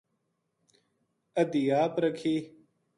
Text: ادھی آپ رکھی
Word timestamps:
ادھی 1.41 1.63
آپ 1.81 1.93
رکھی 2.03 2.35